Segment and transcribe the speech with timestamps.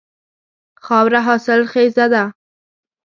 [0.85, 2.23] خاوره حاصل خیزه ده.